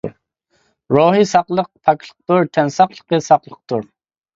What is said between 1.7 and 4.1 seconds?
پاكلىقتۇر، تەن ساقلىقى ساقلىقتۇر.